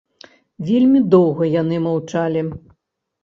Вельмі 0.69 1.01
доўга 1.15 1.49
яны 1.61 1.75
маўчалі. 1.87 2.41